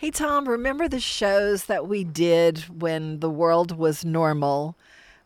Hey, 0.00 0.10
Tom, 0.10 0.48
remember 0.48 0.88
the 0.88 0.98
shows 0.98 1.66
that 1.66 1.86
we 1.86 2.04
did 2.04 2.60
when 2.80 3.20
the 3.20 3.28
world 3.28 3.76
was 3.76 4.02
normal, 4.02 4.74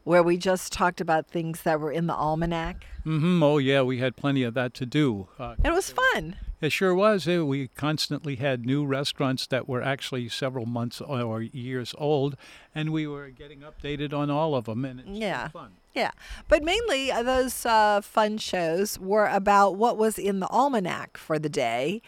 where 0.02 0.20
we 0.20 0.36
just 0.36 0.72
talked 0.72 1.00
about 1.00 1.28
things 1.28 1.62
that 1.62 1.78
were 1.78 1.92
in 1.92 2.08
the 2.08 2.14
almanac? 2.14 2.84
Mm-hmm. 3.06 3.40
Oh, 3.40 3.58
yeah, 3.58 3.82
we 3.82 3.98
had 3.98 4.16
plenty 4.16 4.42
of 4.42 4.54
that 4.54 4.74
to 4.74 4.84
do. 4.86 5.28
Uh, 5.38 5.54
And 5.62 5.66
it 5.66 5.72
was 5.76 5.90
fun. 5.90 6.34
it 6.60 6.72
sure 6.72 6.92
was. 6.92 7.24
We 7.28 7.68
constantly 7.68 8.34
had 8.34 8.66
new 8.66 8.84
restaurants 8.84 9.46
that 9.46 9.68
were 9.68 9.80
actually 9.80 10.28
several 10.28 10.66
months 10.66 11.00
or 11.00 11.40
years 11.42 11.94
old, 11.96 12.36
and 12.74 12.90
we 12.90 13.06
were 13.06 13.28
getting 13.30 13.60
updated 13.60 14.12
on 14.12 14.28
all 14.28 14.56
of 14.56 14.64
them, 14.64 14.84
and 14.84 14.98
it's 14.98 15.08
Yeah. 15.08 15.48
fun. 15.48 15.74
Yeah. 15.94 16.10
But 16.48 16.64
mainly 16.64 17.12
uh, 17.12 17.22
those 17.22 17.64
uh, 17.64 18.00
fun 18.00 18.38
shows 18.38 18.98
were 18.98 19.26
about 19.28 19.76
what 19.76 19.96
was 19.96 20.18
in 20.18 20.40
the 20.40 20.48
almanac 20.48 21.16
for 21.16 21.38
the 21.38 21.48
day 21.48 22.02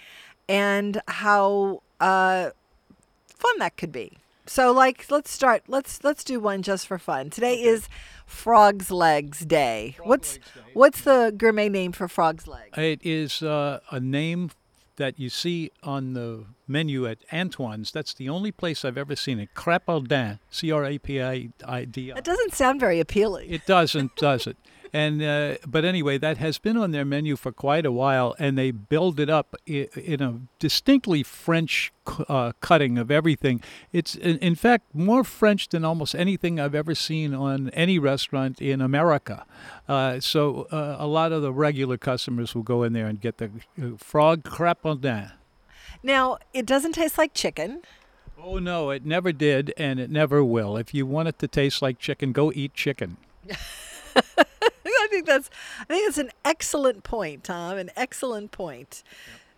and 0.48 1.00
how 1.08 1.82
uh, 2.00 2.50
fun 3.28 3.58
that 3.58 3.76
could 3.76 3.92
be. 3.92 4.18
So 4.46 4.70
like 4.72 5.10
let's 5.10 5.30
start 5.30 5.64
let's 5.66 6.04
let's 6.04 6.22
do 6.22 6.38
one 6.38 6.62
just 6.62 6.86
for 6.86 6.98
fun. 6.98 7.30
Today 7.30 7.60
is 7.60 7.88
Frog's 8.26 8.90
Legs 8.90 9.40
Day. 9.44 9.94
Frog 9.96 10.08
what's 10.08 10.32
Legs 10.34 10.46
Day. 10.54 10.60
what's 10.72 11.00
the 11.00 11.34
gourmet 11.36 11.68
name 11.68 11.92
for 11.92 12.06
Frog's 12.06 12.46
Legs? 12.46 12.78
It 12.78 13.00
is 13.02 13.42
uh, 13.42 13.80
a 13.90 13.98
name 13.98 14.50
that 14.96 15.18
you 15.18 15.28
see 15.28 15.70
on 15.82 16.14
the 16.14 16.44
menu 16.66 17.06
at 17.06 17.18
Antoine's. 17.32 17.90
That's 17.92 18.14
the 18.14 18.28
only 18.28 18.52
place 18.52 18.84
I've 18.84 18.96
ever 18.96 19.16
seen 19.16 19.38
it. 19.38 19.50
Crapaldin, 19.54 20.38
C 20.50 20.70
R 20.70 20.84
A 20.84 20.98
P 20.98 21.22
I 21.22 21.48
I 21.64 21.84
D 21.84 22.12
I. 22.12 22.14
That 22.14 22.24
doesn't 22.24 22.54
sound 22.54 22.80
very 22.80 23.00
appealing. 23.00 23.50
It 23.50 23.66
doesn't, 23.66 24.16
does 24.16 24.46
it? 24.46 24.56
And 24.96 25.22
uh, 25.22 25.56
but 25.66 25.84
anyway, 25.84 26.16
that 26.16 26.38
has 26.38 26.56
been 26.56 26.78
on 26.78 26.90
their 26.90 27.04
menu 27.04 27.36
for 27.36 27.52
quite 27.52 27.84
a 27.84 27.92
while, 27.92 28.34
and 28.38 28.56
they 28.56 28.70
build 28.70 29.20
it 29.20 29.28
up 29.28 29.54
in 29.66 30.22
a 30.22 30.40
distinctly 30.58 31.22
French 31.22 31.92
uh, 32.30 32.52
cutting 32.60 32.96
of 32.96 33.10
everything. 33.10 33.60
It's 33.92 34.14
in, 34.14 34.54
fact 34.54 34.94
more 34.94 35.22
French 35.22 35.68
than 35.68 35.84
almost 35.84 36.14
anything 36.14 36.58
I've 36.58 36.74
ever 36.74 36.94
seen 36.94 37.34
on 37.34 37.68
any 37.74 37.98
restaurant 37.98 38.58
in 38.62 38.80
America. 38.80 39.44
Uh, 39.86 40.18
so 40.18 40.62
uh, 40.72 40.96
a 40.98 41.06
lot 41.06 41.30
of 41.30 41.42
the 41.42 41.52
regular 41.52 41.98
customers 41.98 42.54
will 42.54 42.62
go 42.62 42.82
in 42.82 42.94
there 42.94 43.06
and 43.06 43.20
get 43.20 43.36
the 43.36 43.50
uh, 43.78 43.98
frog 43.98 44.44
crapaldin. 44.44 45.30
Now, 46.02 46.38
it 46.54 46.64
doesn't 46.64 46.92
taste 46.92 47.18
like 47.18 47.34
chicken. 47.34 47.82
Oh 48.42 48.58
no, 48.60 48.88
it 48.88 49.04
never 49.04 49.32
did, 49.32 49.74
and 49.76 50.00
it 50.00 50.08
never 50.08 50.42
will. 50.42 50.78
If 50.78 50.94
you 50.94 51.04
want 51.04 51.28
it 51.28 51.38
to 51.40 51.48
taste 51.48 51.82
like 51.82 51.98
chicken, 51.98 52.32
go 52.32 52.50
eat 52.50 52.72
chicken. 52.72 53.18
I 55.06 55.08
think 55.08 55.26
that's 55.26 55.50
I 55.82 55.84
think 55.84 56.06
that's 56.06 56.18
an 56.18 56.32
excellent 56.44 57.04
point, 57.04 57.44
Tom. 57.44 57.78
An 57.78 57.90
excellent 57.96 58.50
point. 58.50 59.04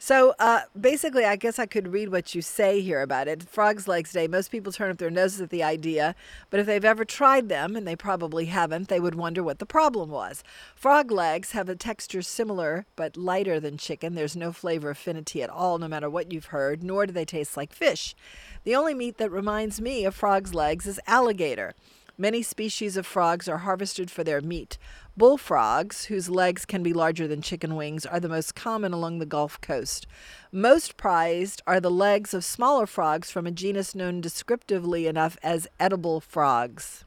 So 0.00 0.34
uh, 0.38 0.60
basically, 0.78 1.24
I 1.24 1.34
guess 1.36 1.58
I 1.58 1.66
could 1.66 1.88
read 1.88 2.10
what 2.10 2.32
you 2.34 2.40
say 2.42 2.80
here 2.82 3.00
about 3.00 3.26
it. 3.26 3.42
Frog's 3.42 3.88
Legs 3.88 4.12
Day. 4.12 4.28
Most 4.28 4.52
people 4.52 4.70
turn 4.70 4.90
up 4.90 4.98
their 4.98 5.10
noses 5.10 5.40
at 5.40 5.50
the 5.50 5.64
idea, 5.64 6.14
but 6.50 6.60
if 6.60 6.66
they've 6.66 6.84
ever 6.84 7.04
tried 7.04 7.48
them, 7.48 7.74
and 7.74 7.88
they 7.88 7.96
probably 7.96 8.44
haven't, 8.44 8.88
they 8.88 9.00
would 9.00 9.16
wonder 9.16 9.42
what 9.42 9.58
the 9.58 9.66
problem 9.66 10.10
was. 10.10 10.44
Frog 10.76 11.10
legs 11.10 11.50
have 11.52 11.68
a 11.68 11.74
texture 11.74 12.22
similar 12.22 12.86
but 12.94 13.16
lighter 13.16 13.58
than 13.58 13.76
chicken. 13.76 14.14
There's 14.14 14.36
no 14.36 14.52
flavor 14.52 14.90
affinity 14.90 15.42
at 15.42 15.50
all, 15.50 15.78
no 15.78 15.88
matter 15.88 16.10
what 16.10 16.30
you've 16.30 16.46
heard, 16.46 16.84
nor 16.84 17.06
do 17.06 17.12
they 17.12 17.24
taste 17.24 17.56
like 17.56 17.72
fish. 17.72 18.14
The 18.62 18.76
only 18.76 18.94
meat 18.94 19.16
that 19.16 19.32
reminds 19.32 19.80
me 19.80 20.04
of 20.04 20.14
frog's 20.14 20.54
legs 20.54 20.86
is 20.86 21.00
alligator. 21.08 21.74
Many 22.20 22.42
species 22.42 22.96
of 22.96 23.06
frogs 23.06 23.48
are 23.48 23.58
harvested 23.58 24.10
for 24.10 24.24
their 24.24 24.40
meat. 24.40 24.76
Bullfrogs, 25.16 26.06
whose 26.06 26.28
legs 26.28 26.64
can 26.64 26.82
be 26.82 26.92
larger 26.92 27.28
than 27.28 27.42
chicken 27.42 27.76
wings, 27.76 28.04
are 28.04 28.18
the 28.18 28.28
most 28.28 28.56
common 28.56 28.92
along 28.92 29.20
the 29.20 29.26
Gulf 29.26 29.60
Coast. 29.60 30.04
Most 30.50 30.96
prized 30.96 31.62
are 31.64 31.78
the 31.78 31.92
legs 31.92 32.34
of 32.34 32.44
smaller 32.44 32.86
frogs 32.86 33.30
from 33.30 33.46
a 33.46 33.52
genus 33.52 33.94
known 33.94 34.20
descriptively 34.20 35.06
enough 35.06 35.38
as 35.44 35.68
edible 35.78 36.20
frogs. 36.20 37.04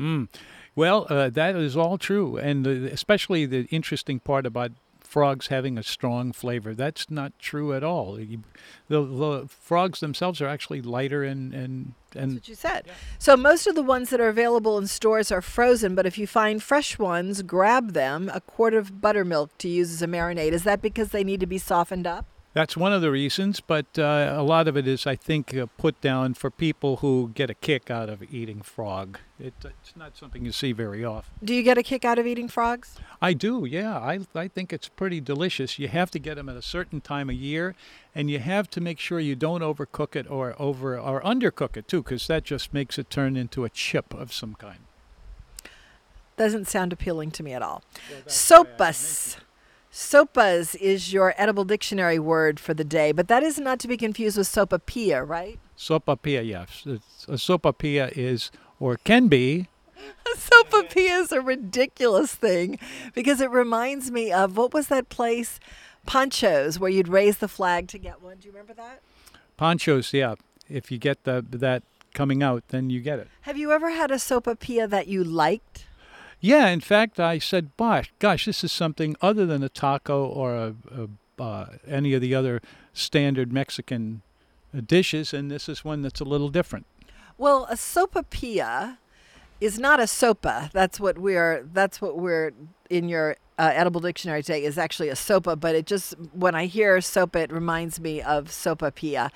Mm. 0.00 0.28
Well, 0.74 1.06
uh, 1.10 1.28
that 1.28 1.54
is 1.54 1.76
all 1.76 1.98
true, 1.98 2.38
and 2.38 2.66
uh, 2.66 2.70
especially 2.70 3.44
the 3.44 3.64
interesting 3.64 4.18
part 4.18 4.46
about 4.46 4.72
frogs 5.08 5.46
having 5.46 5.78
a 5.78 5.82
strong 5.82 6.32
flavor. 6.32 6.74
That's 6.74 7.10
not 7.10 7.32
true 7.38 7.72
at 7.74 7.82
all. 7.82 8.20
You- 8.20 8.42
The, 8.88 9.00
the 9.04 9.48
frogs 9.48 10.00
themselves 10.00 10.40
are 10.40 10.46
actually 10.48 10.82
lighter 10.82 11.22
and 11.24 11.52
and 11.54 11.92
That's 12.12 12.22
and 12.24 12.34
what 12.34 12.48
you 12.48 12.54
said. 12.54 12.82
So 13.18 13.36
most 13.36 13.66
of 13.66 13.74
the 13.74 13.82
ones 13.82 14.10
that 14.10 14.20
are 14.20 14.28
available 14.28 14.78
in 14.78 14.86
stores 14.86 15.32
are 15.32 15.42
frozen, 15.42 15.94
but 15.94 16.06
if 16.06 16.16
you 16.18 16.26
find 16.26 16.62
fresh 16.62 16.98
ones, 16.98 17.42
grab 17.42 17.92
them. 17.92 18.30
A 18.32 18.40
quart 18.40 18.74
of 18.74 19.00
buttermilk 19.00 19.56
to 19.58 19.68
use 19.68 19.90
as 19.92 20.02
a 20.02 20.06
marinade. 20.06 20.52
Is 20.52 20.64
that 20.64 20.80
because 20.82 21.08
they 21.10 21.24
need 21.24 21.40
to 21.40 21.46
be 21.46 21.58
softened 21.58 22.06
up? 22.06 22.24
That's 22.52 22.76
one 22.76 22.92
of 22.92 23.02
the 23.02 23.10
reasons. 23.10 23.60
But 23.60 23.98
uh, 23.98 24.34
a 24.36 24.42
lot 24.42 24.68
of 24.68 24.76
it 24.76 24.86
is, 24.86 25.06
I 25.06 25.16
think, 25.16 25.56
uh, 25.56 25.66
put 25.76 26.00
down 26.00 26.34
for 26.34 26.50
people 26.50 26.96
who 26.96 27.30
get 27.34 27.50
a 27.50 27.54
kick 27.54 27.90
out 27.90 28.08
of 28.08 28.22
eating 28.32 28.62
frog. 28.62 29.18
It, 29.38 29.54
it's 29.62 29.94
not 29.96 30.16
something 30.16 30.44
you 30.44 30.52
see 30.52 30.72
very 30.72 31.04
often. 31.04 31.32
Do 31.44 31.54
you 31.54 31.62
get 31.62 31.78
a 31.78 31.82
kick 31.82 32.04
out 32.04 32.18
of 32.18 32.26
eating 32.26 32.48
frogs? 32.48 32.96
I 33.22 33.32
do, 33.32 33.64
yeah. 33.64 33.98
I, 33.98 34.20
I 34.34 34.48
think 34.48 34.72
it's 34.72 34.88
pretty 34.88 35.20
delicious. 35.20 35.78
You 35.78 35.88
have 35.88 36.10
to 36.12 36.18
get 36.18 36.34
them 36.36 36.48
at 36.48 36.56
a 36.56 36.62
certain 36.62 37.00
time 37.00 37.30
of 37.30 37.36
year, 37.36 37.74
and 38.14 38.30
you 38.30 38.38
have 38.40 38.68
to 38.70 38.80
make 38.80 38.98
sure 38.98 39.20
you 39.20 39.36
don't 39.36 39.60
overcook 39.60 40.16
it 40.16 40.28
or 40.28 40.54
over 40.58 40.98
or 40.98 41.20
undercook 41.22 41.76
it 41.76 41.86
too, 41.86 42.02
because 42.02 42.26
that 42.26 42.44
just 42.44 42.74
makes 42.74 42.98
it 42.98 43.10
turn 43.10 43.36
into 43.36 43.64
a 43.64 43.68
chip 43.68 44.12
of 44.12 44.32
some 44.32 44.54
kind. 44.54 44.80
Doesn't 46.36 46.68
sound 46.68 46.92
appealing 46.92 47.32
to 47.32 47.42
me 47.42 47.52
at 47.52 47.62
all. 47.62 47.82
Sopas. 48.26 49.38
Sopas 49.92 50.74
is 50.76 51.12
your 51.12 51.34
edible 51.36 51.64
dictionary 51.64 52.18
word 52.18 52.60
for 52.60 52.74
the 52.74 52.84
day, 52.84 53.12
but 53.12 53.28
that 53.28 53.42
is 53.42 53.58
not 53.58 53.78
to 53.80 53.88
be 53.88 53.96
confused 53.96 54.36
with 54.36 54.46
sopapilla, 54.46 55.26
right? 55.26 55.58
Sopapilla, 55.76 56.46
yes. 56.46 56.82
It's, 56.86 57.26
a 57.26 57.32
sopapilla 57.32 58.12
is 58.16 58.50
or 58.78 58.96
can 58.96 59.28
be. 59.28 59.68
a 59.96 60.30
Sopapilla 60.36 61.20
is 61.22 61.32
a 61.32 61.40
ridiculous 61.40 62.34
thing 62.34 62.78
because 63.14 63.40
it 63.40 63.50
reminds 63.50 64.10
me 64.10 64.30
of 64.30 64.56
what 64.56 64.74
was 64.74 64.88
that 64.88 65.08
place? 65.08 65.58
Pancho's, 66.06 66.78
where 66.78 66.90
you'd 66.90 67.08
raise 67.08 67.38
the 67.38 67.48
flag 67.48 67.88
to 67.88 67.98
get 67.98 68.22
one. 68.22 68.38
Do 68.38 68.46
you 68.46 68.52
remember 68.52 68.74
that? 68.74 69.02
Pancho's, 69.56 70.12
yeah. 70.12 70.36
If 70.68 70.90
you 70.90 70.98
get 70.98 71.24
the 71.24 71.44
that 71.50 71.82
coming 72.14 72.42
out, 72.42 72.64
then 72.68 72.90
you 72.90 73.00
get 73.00 73.18
it. 73.18 73.28
Have 73.42 73.58
you 73.58 73.72
ever 73.72 73.90
had 73.90 74.10
a 74.10 74.16
sopapilla 74.16 74.88
that 74.88 75.08
you 75.08 75.24
liked? 75.24 75.86
Yeah, 76.40 76.68
in 76.68 76.80
fact, 76.80 77.18
I 77.18 77.38
said, 77.38 77.70
"Gosh, 77.76 78.12
gosh, 78.18 78.44
this 78.44 78.62
is 78.62 78.70
something 78.70 79.16
other 79.20 79.44
than 79.44 79.62
a 79.62 79.68
taco 79.68 80.24
or 80.24 80.54
a, 80.54 80.74
a, 80.90 81.42
uh, 81.42 81.66
any 81.86 82.14
of 82.14 82.20
the 82.20 82.34
other 82.34 82.60
standard 82.92 83.52
Mexican 83.52 84.22
uh, 84.76 84.80
dishes, 84.86 85.34
and 85.34 85.50
this 85.50 85.68
is 85.68 85.84
one 85.84 86.02
that's 86.02 86.20
a 86.20 86.24
little 86.24 86.48
different." 86.48 86.86
Well, 87.36 87.66
a 87.70 87.74
sopapilla 87.74 88.98
is 89.60 89.78
not 89.78 89.98
a 89.98 90.04
sopa. 90.04 90.70
That's 90.72 91.00
what 91.00 91.18
we're. 91.18 91.66
That's 91.72 92.00
what 92.00 92.16
we're 92.16 92.52
in 92.88 93.08
your 93.08 93.36
uh, 93.58 93.72
edible 93.74 94.00
dictionary 94.00 94.42
today 94.42 94.62
is 94.62 94.78
actually 94.78 95.08
a 95.08 95.14
sopa. 95.14 95.58
But 95.58 95.74
it 95.74 95.86
just 95.86 96.14
when 96.32 96.54
I 96.54 96.66
hear 96.66 96.98
sopa, 96.98 97.42
it 97.42 97.52
reminds 97.52 97.98
me 97.98 98.22
of 98.22 98.46
sopapilla, 98.46 99.30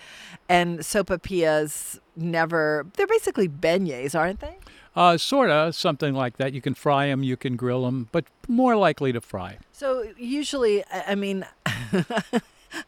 and 0.49 0.81
sopapillas 0.81 1.99
never. 2.15 2.87
They're 2.97 3.09
basically 3.09 3.49
beignets, 3.49 4.17
aren't 4.17 4.39
they? 4.39 4.57
Uh, 4.95 5.17
sorta, 5.17 5.73
something 5.73 6.15
like 6.15 6.37
that. 6.37 6.53
You 6.53 6.61
can 6.61 6.75
fry 6.75 7.07
them, 7.07 7.23
you 7.23 7.37
can 7.37 7.57
grill 7.57 7.85
them, 7.85 8.09
but 8.13 8.25
more 8.47 8.77
likely 8.77 9.13
to 9.13 9.21
fry. 9.21 9.57
So 9.73 10.13
usually, 10.19 10.85
I 10.93 11.15
mean, 11.15 11.47
I, 11.67 12.05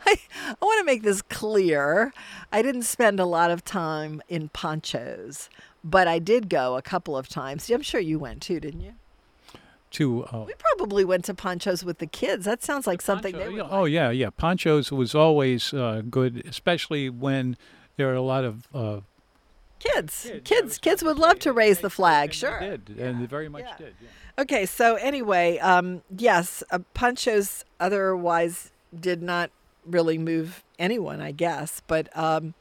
I 0.06 0.54
want 0.60 0.78
to 0.80 0.84
make 0.84 1.02
this 1.02 1.22
clear. 1.22 2.12
I 2.52 2.62
didn't 2.62 2.82
spend 2.82 3.20
a 3.20 3.24
lot 3.24 3.50
of 3.50 3.64
time 3.64 4.22
in 4.28 4.48
Pancho's, 4.50 5.48
but 5.82 6.06
I 6.08 6.18
did 6.18 6.48
go 6.48 6.76
a 6.76 6.82
couple 6.82 7.16
of 7.16 7.28
times. 7.28 7.70
I'm 7.70 7.82
sure 7.82 8.00
you 8.00 8.18
went 8.18 8.42
too, 8.42 8.60
didn't 8.60 8.80
you? 8.82 8.94
To 9.92 10.24
uh, 10.24 10.44
We 10.46 10.54
probably 10.58 11.04
went 11.04 11.24
to 11.26 11.34
Pancho's 11.34 11.84
with 11.84 11.98
the 11.98 12.06
kids. 12.06 12.44
That 12.44 12.62
sounds 12.64 12.86
like 12.86 13.00
something 13.00 13.32
they 13.36 13.44
Poncho- 13.44 13.62
would. 13.64 13.66
oh 13.72 13.82
like. 13.82 13.92
yeah, 13.92 14.10
yeah. 14.10 14.30
Pancho's 14.30 14.90
was 14.90 15.14
always 15.14 15.72
uh, 15.72 16.02
good, 16.10 16.42
especially 16.46 17.08
when 17.08 17.56
there 17.96 18.10
are 18.10 18.14
a 18.14 18.22
lot 18.22 18.44
of 18.44 18.66
uh, 18.74 19.00
Kids, 19.78 20.22
kids. 20.24 20.42
Kids, 20.48 20.78
kids 20.78 21.02
would 21.02 21.18
love 21.18 21.38
to 21.40 21.52
raise 21.52 21.80
the 21.80 21.90
flag. 21.90 22.30
and 22.30 22.32
they 22.32 22.36
Sure. 22.36 22.60
did, 22.60 22.88
and 22.98 23.20
they 23.22 23.26
very 23.26 23.48
much 23.48 23.66
did. 23.78 23.94
Yeah. 24.00 24.08
Okay, 24.42 24.66
so 24.66 24.94
anyway, 24.96 25.58
um, 25.58 26.02
yes, 26.16 26.62
uh, 26.70 26.78
Pancho's 26.94 27.64
otherwise 27.78 28.72
did 28.98 29.22
not 29.22 29.50
really 29.84 30.18
move 30.18 30.64
anyone, 30.78 31.20
I 31.20 31.30
guess, 31.32 31.82
but 31.86 32.08
um, 32.16 32.54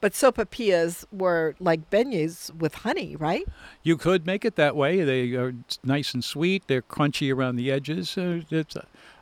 but 0.00 0.12
sopapillas 0.12 1.04
were 1.10 1.54
like 1.58 1.88
beignets 1.90 2.54
with 2.54 2.74
honey, 2.74 3.16
right? 3.16 3.48
You 3.82 3.96
could 3.96 4.26
make 4.26 4.44
it 4.44 4.56
that 4.56 4.76
way. 4.76 5.02
They 5.02 5.34
are 5.34 5.54
nice 5.82 6.12
and 6.12 6.22
sweet. 6.22 6.64
They're 6.66 6.82
crunchy 6.82 7.34
around 7.34 7.56
the 7.56 7.72
edges. 7.72 8.16
Uh, 8.18 8.42
it's, 8.50 8.76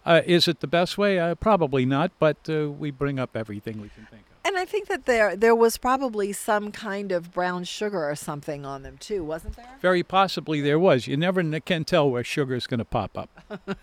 uh, 0.05 0.21
is 0.27 0.49
it 0.49 0.59
the 0.61 0.67
best 0.67 0.99
way? 0.99 1.19
Uh, 1.21 1.37
probably 1.37 1.87
not, 1.87 2.11
but 2.19 2.37
uh, 2.49 2.71
we 2.71 2.91
bring 2.91 3.19
up 3.21 3.37
everything 3.37 3.81
we 3.81 3.89
can 3.91 4.07
think 4.11 4.25
of. 4.29 4.34
And 4.45 4.59
I 4.59 4.67
think 4.67 4.89
that 4.89 5.07
there 5.07 5.35
there 5.35 5.55
was 5.55 5.79
probably 5.79 6.33
some 6.33 6.71
kind 6.71 7.13
of 7.13 7.33
brown 7.33 7.65
sugar 7.65 8.09
or 8.09 8.15
something 8.15 8.67
on 8.67 8.83
them 8.83 8.99
too, 8.99 9.25
wasn't 9.25 9.57
there? 9.57 9.79
Very 9.81 10.03
possibly 10.03 10.61
there 10.61 10.79
was. 10.79 11.07
You 11.07 11.17
never 11.17 11.43
can 11.61 11.85
tell 11.85 12.11
where 12.11 12.25
sugar 12.25 12.55
is 12.55 12.67
going 12.67 12.79
to 12.79 12.85
pop 12.85 13.17
up. 13.17 13.31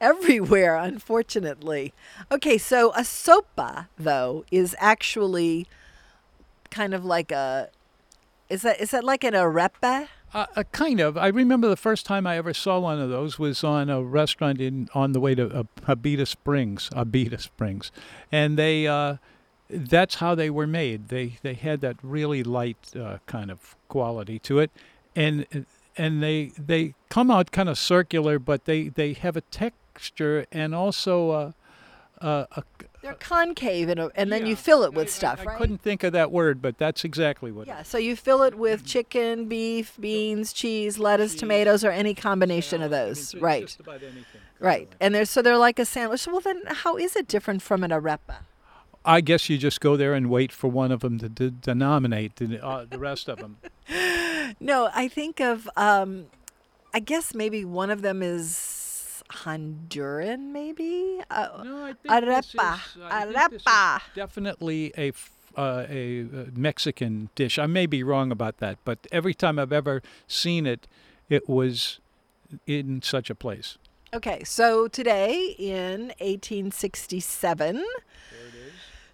everywhere, 0.00 0.76
unfortunately. 0.76 1.92
Okay, 2.30 2.58
so 2.58 2.90
a 2.92 3.00
sopa 3.00 3.88
though 3.98 4.44
is 4.50 4.74
actually 4.78 5.66
kind 6.70 6.92
of 6.94 7.04
like 7.04 7.30
a 7.30 7.70
is 8.48 8.62
that 8.62 8.80
is 8.80 8.90
that 8.90 9.04
like 9.04 9.24
an 9.24 9.34
arepa? 9.34 10.08
Uh, 10.34 10.46
uh, 10.56 10.64
kind 10.72 10.98
of. 10.98 11.16
I 11.16 11.28
remember 11.28 11.68
the 11.68 11.76
first 11.76 12.04
time 12.04 12.26
I 12.26 12.36
ever 12.36 12.52
saw 12.52 12.80
one 12.80 13.00
of 13.00 13.08
those 13.08 13.38
was 13.38 13.62
on 13.62 13.88
a 13.88 14.02
restaurant 14.02 14.60
in 14.60 14.88
on 14.92 15.12
the 15.12 15.20
way 15.20 15.34
to 15.36 15.48
uh, 15.48 15.62
Abita 15.82 16.26
Springs, 16.26 16.90
Abita 16.92 17.40
Springs, 17.40 17.92
and 18.32 18.58
they. 18.58 18.86
Uh, 18.86 19.16
that's 19.70 20.16
how 20.16 20.34
they 20.34 20.50
were 20.50 20.66
made. 20.66 21.08
They 21.08 21.38
they 21.42 21.54
had 21.54 21.80
that 21.80 21.96
really 22.02 22.42
light 22.42 22.94
uh, 22.94 23.18
kind 23.26 23.50
of 23.50 23.76
quality 23.88 24.38
to 24.40 24.58
it, 24.58 24.70
and 25.16 25.66
and 25.96 26.22
they 26.22 26.52
they 26.58 26.94
come 27.08 27.30
out 27.30 27.50
kind 27.50 27.68
of 27.68 27.78
circular, 27.78 28.38
but 28.38 28.64
they 28.66 28.88
they 28.88 29.14
have 29.14 29.36
a 29.36 29.40
texture 29.40 30.46
and 30.52 30.74
also 30.74 31.30
a, 31.30 31.54
a, 32.18 32.46
a 32.56 32.62
They're 33.04 33.14
concave, 33.14 33.88
and, 33.90 34.10
and 34.16 34.32
then 34.32 34.46
you 34.46 34.56
fill 34.56 34.82
it 34.82 34.92
with 34.94 35.08
I- 35.08 35.10
stuff, 35.10 35.40
I, 35.40 35.42
I 35.42 35.46
right? 35.46 35.58
couldn't 35.58 35.82
think 35.82 36.02
of 36.02 36.12
that 36.14 36.32
word, 36.32 36.60
but 36.62 36.78
that's 36.78 37.04
exactly 37.04 37.52
what. 37.52 37.68
it 37.68 37.70
Yeah, 37.70 37.82
so 37.82 37.98
you 37.98 38.16
fill 38.16 38.42
it 38.42 38.56
with 38.56 38.84
chicken, 38.84 39.46
beef, 39.46 39.96
beans, 40.00 40.52
cheese, 40.52 40.98
lettuce, 40.98 41.32
Cheese, 41.32 41.40
tomatoes, 41.40 41.84
or 41.84 41.90
any 41.90 42.14
combination 42.14 42.82
of 42.82 42.90
salad. 42.90 43.02
I 43.02 43.04
mean, 43.06 43.14
those. 43.14 43.32
ju- 43.32 43.40
right, 43.40 43.62
Just 43.62 43.80
about 43.80 44.02
anything. 44.02 44.24
right. 44.58 44.92
And 45.00 45.14
they're 45.14 45.24
so 45.26 45.42
they're 45.42 45.58
like 45.58 45.78
a 45.78 45.84
sandwich. 45.84 46.26
Well, 46.26 46.40
then 46.40 46.62
how 46.66 46.96
is 46.96 47.14
it 47.14 47.28
different 47.28 47.62
from 47.62 47.84
an 47.84 47.90
arepa? 47.90 48.36
I 49.04 49.20
guess 49.20 49.50
you 49.50 49.58
just 49.58 49.82
go 49.82 49.96
there 49.98 50.14
and 50.14 50.30
wait 50.30 50.50
for 50.50 50.68
one 50.68 50.90
of 50.90 51.00
them 51.00 51.18
to 51.18 51.28
de- 51.28 51.50
denominate 51.50 52.36
the, 52.36 52.64
uh, 52.64 52.86
the 52.88 52.98
rest 52.98 53.28
of 53.28 53.38
them. 53.38 53.58
No, 54.60 54.90
I 54.94 55.08
think 55.08 55.40
of. 55.40 55.68
Um, 55.76 56.26
I 56.92 57.00
guess 57.00 57.34
maybe 57.34 57.64
one 57.64 57.90
of 57.90 58.02
them 58.02 58.22
is 58.22 58.56
Honduran, 59.42 60.52
maybe. 60.52 61.20
Uh, 61.30 61.62
No, 61.64 61.84
I 61.84 61.92
think 61.94 62.24
this 62.24 62.48
is, 62.48 62.54
arepa, 62.54 62.78
think 62.78 63.62
arepa. 63.62 64.00
definitely 64.14 64.92
a 64.96 65.12
uh, 65.56 65.86
a 65.88 66.22
uh, 66.22 66.26
Mexican 66.54 67.30
dish. 67.34 67.58
I 67.58 67.66
may 67.66 67.86
be 67.86 68.02
wrong 68.02 68.32
about 68.32 68.58
that, 68.58 68.78
but 68.84 69.06
every 69.12 69.34
time 69.34 69.58
I've 69.58 69.72
ever 69.72 70.02
seen 70.26 70.66
it, 70.66 70.88
it 71.28 71.48
was 71.48 72.00
in 72.66 73.02
such 73.02 73.30
a 73.30 73.34
place. 73.34 73.78
Okay, 74.12 74.42
so 74.44 74.88
today 74.88 75.54
in 75.58 76.12
1867, 76.20 77.84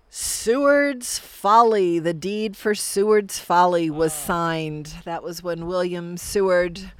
Seward's 0.08 1.18
Folly, 1.18 1.98
the 1.98 2.12
deed 2.12 2.56
for 2.56 2.74
Seward's 2.74 3.38
Folly 3.38 3.88
was 3.90 4.12
signed. 4.12 4.94
That 5.04 5.22
was 5.22 5.42
when 5.42 5.66
William 5.66 6.16
Seward 6.16 6.90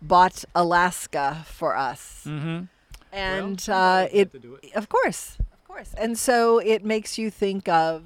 bought 0.00 0.44
Alaska 0.54 1.44
for 1.46 1.76
us. 1.76 2.24
Mm-hmm. 2.26 2.64
And 3.12 3.68
uh, 3.68 4.08
it, 4.12 4.34
of 4.74 4.88
course, 4.88 5.38
of 5.52 5.64
course. 5.64 5.94
And 5.96 6.18
so 6.18 6.58
it 6.58 6.84
makes 6.84 7.18
you 7.18 7.30
think 7.30 7.68
of. 7.68 8.04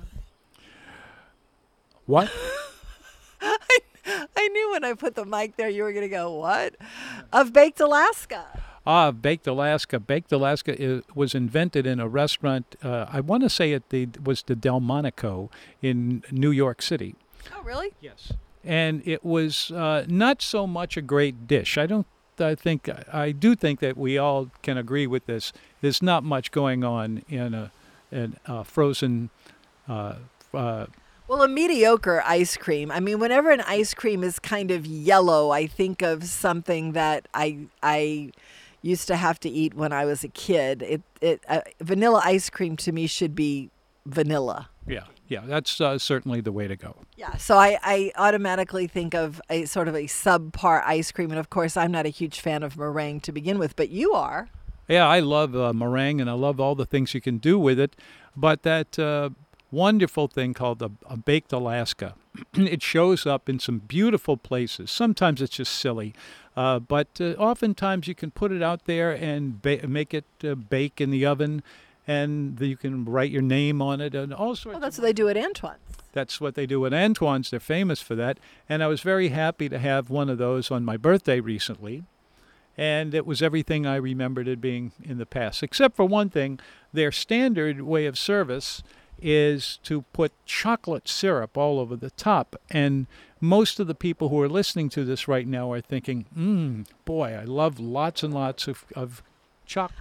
What? 2.06 2.30
I 3.42 4.48
knew 4.48 4.72
when 4.72 4.84
I 4.84 4.94
put 4.94 5.14
the 5.14 5.24
mic 5.24 5.56
there, 5.56 5.68
you 5.68 5.84
were 5.84 5.92
going 5.92 6.04
to 6.04 6.08
go, 6.08 6.32
what? 6.32 6.74
Of 7.32 7.52
Baked 7.52 7.80
Alaska. 7.80 8.46
Ah, 8.84 9.12
Baked 9.12 9.46
Alaska. 9.46 10.00
Baked 10.00 10.32
Alaska 10.32 10.74
i 10.82 11.02
was 11.14 11.34
invented 11.34 11.86
in 11.86 12.00
a 12.00 12.08
restaurant. 12.08 12.76
Uh, 12.82 13.06
I 13.08 13.20
want 13.20 13.44
to 13.44 13.50
say 13.50 13.72
it 13.72 13.90
the, 13.90 14.08
was 14.24 14.42
the 14.42 14.56
Delmonico 14.56 15.50
in 15.80 16.24
New 16.30 16.50
York 16.50 16.82
City. 16.82 17.14
Oh, 17.54 17.62
really? 17.62 17.92
Yes. 18.00 18.32
And 18.64 19.02
it 19.06 19.24
was 19.24 19.70
uh, 19.70 20.04
not 20.08 20.40
so 20.42 20.66
much 20.66 20.96
a 20.96 21.02
great 21.02 21.46
dish. 21.46 21.76
I 21.78 21.86
don't. 21.86 22.06
I 22.38 22.54
think 22.54 22.88
I 23.12 23.30
do 23.30 23.54
think 23.54 23.80
that 23.80 23.96
we 23.96 24.16
all 24.18 24.50
can 24.62 24.78
agree 24.78 25.06
with 25.06 25.26
this. 25.26 25.52
There's 25.80 26.02
not 26.02 26.24
much 26.24 26.50
going 26.50 26.82
on 26.82 27.22
in 27.28 27.54
a, 27.54 27.70
in 28.10 28.36
a 28.46 28.64
frozen. 28.64 29.30
Uh, 29.88 30.14
uh, 30.54 30.86
Well, 31.28 31.42
a 31.42 31.48
mediocre 31.48 32.22
ice 32.24 32.56
cream. 32.56 32.90
I 32.90 33.00
mean, 33.00 33.18
whenever 33.18 33.50
an 33.50 33.60
ice 33.62 33.94
cream 33.94 34.24
is 34.24 34.38
kind 34.38 34.70
of 34.70 34.86
yellow, 34.86 35.50
I 35.50 35.66
think 35.66 36.02
of 36.02 36.24
something 36.24 36.92
that 36.92 37.28
I 37.34 37.66
I 37.82 38.32
used 38.80 39.06
to 39.08 39.16
have 39.16 39.38
to 39.40 39.48
eat 39.48 39.74
when 39.74 39.92
I 39.92 40.04
was 40.04 40.24
a 40.24 40.28
kid. 40.28 40.82
It 40.82 41.02
it 41.20 41.44
uh, 41.48 41.60
vanilla 41.80 42.22
ice 42.24 42.50
cream 42.50 42.76
to 42.78 42.92
me 42.92 43.06
should 43.06 43.34
be 43.34 43.70
vanilla. 44.06 44.68
yeah, 44.86 45.04
yeah. 45.32 45.42
That's 45.46 45.80
uh, 45.80 45.98
certainly 45.98 46.40
the 46.40 46.52
way 46.52 46.68
to 46.68 46.76
go. 46.76 46.96
Yeah, 47.16 47.36
so 47.36 47.56
I, 47.56 47.78
I 47.82 48.12
automatically 48.16 48.86
think 48.86 49.14
of 49.14 49.40
a 49.48 49.64
sort 49.64 49.88
of 49.88 49.94
a 49.94 50.04
subpar 50.04 50.82
ice 50.84 51.10
cream, 51.10 51.30
and 51.30 51.40
of 51.40 51.50
course, 51.50 51.76
I'm 51.76 51.90
not 51.90 52.06
a 52.06 52.10
huge 52.10 52.40
fan 52.40 52.62
of 52.62 52.76
meringue 52.76 53.20
to 53.20 53.32
begin 53.32 53.58
with, 53.58 53.74
but 53.74 53.88
you 53.88 54.12
are. 54.12 54.48
Yeah, 54.88 55.06
I 55.08 55.20
love 55.20 55.56
uh, 55.56 55.72
meringue 55.72 56.20
and 56.20 56.28
I 56.28 56.34
love 56.34 56.60
all 56.60 56.74
the 56.74 56.84
things 56.84 57.14
you 57.14 57.20
can 57.20 57.38
do 57.38 57.58
with 57.58 57.80
it. 57.80 57.96
But 58.36 58.62
that 58.62 58.98
uh, 58.98 59.30
wonderful 59.70 60.28
thing 60.28 60.54
called 60.54 60.82
a, 60.82 60.90
a 61.06 61.16
baked 61.16 61.52
Alaska, 61.52 62.14
it 62.54 62.82
shows 62.82 63.24
up 63.24 63.48
in 63.48 63.58
some 63.58 63.78
beautiful 63.78 64.36
places. 64.36 64.90
Sometimes 64.90 65.40
it's 65.40 65.56
just 65.56 65.72
silly, 65.72 66.14
uh, 66.56 66.78
but 66.78 67.08
uh, 67.20 67.32
oftentimes 67.38 68.06
you 68.06 68.14
can 68.14 68.30
put 68.30 68.52
it 68.52 68.62
out 68.62 68.84
there 68.84 69.12
and 69.12 69.62
ba- 69.62 69.86
make 69.88 70.12
it 70.12 70.26
uh, 70.44 70.54
bake 70.54 71.00
in 71.00 71.10
the 71.10 71.24
oven. 71.24 71.62
And 72.06 72.60
you 72.60 72.76
can 72.76 73.04
write 73.04 73.30
your 73.30 73.42
name 73.42 73.80
on 73.80 74.00
it 74.00 74.14
and 74.14 74.34
all 74.34 74.56
sorts. 74.56 74.74
Well, 74.74 74.80
that's 74.80 74.98
what 74.98 75.04
they 75.04 75.12
do 75.12 75.28
at 75.28 75.36
Antoine's. 75.36 75.78
that's 76.12 76.40
what 76.40 76.54
they 76.56 76.66
do 76.66 76.84
at 76.84 76.92
Antoine's. 76.92 77.50
They're 77.50 77.60
famous 77.60 78.02
for 78.02 78.14
that. 78.16 78.38
And 78.68 78.82
I 78.82 78.88
was 78.88 79.00
very 79.02 79.28
happy 79.28 79.68
to 79.68 79.78
have 79.78 80.10
one 80.10 80.28
of 80.28 80.38
those 80.38 80.70
on 80.70 80.84
my 80.84 80.96
birthday 80.96 81.38
recently. 81.40 82.02
And 82.76 83.14
it 83.14 83.26
was 83.26 83.42
everything 83.42 83.86
I 83.86 83.96
remembered 83.96 84.48
it 84.48 84.60
being 84.60 84.92
in 85.04 85.18
the 85.18 85.26
past, 85.26 85.62
except 85.62 85.94
for 85.94 86.04
one 86.04 86.30
thing. 86.30 86.58
Their 86.92 87.12
standard 87.12 87.82
way 87.82 88.06
of 88.06 88.18
service 88.18 88.82
is 89.20 89.78
to 89.84 90.02
put 90.12 90.32
chocolate 90.46 91.06
syrup 91.06 91.56
all 91.56 91.78
over 91.78 91.94
the 91.96 92.10
top. 92.10 92.56
And 92.70 93.06
most 93.40 93.78
of 93.78 93.86
the 93.86 93.94
people 93.94 94.30
who 94.30 94.40
are 94.40 94.48
listening 94.48 94.88
to 94.90 95.04
this 95.04 95.28
right 95.28 95.46
now 95.46 95.70
are 95.70 95.80
thinking, 95.82 96.24
mmm, 96.36 96.86
boy, 97.04 97.38
I 97.40 97.44
love 97.44 97.78
lots 97.78 98.22
and 98.22 98.32
lots 98.34 98.66
of, 98.66 98.84
of 98.96 99.22